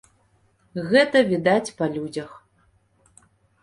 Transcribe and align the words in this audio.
Гэта 0.95 1.23
відаць 1.31 1.73
па 1.77 1.85
людзях. 1.99 2.31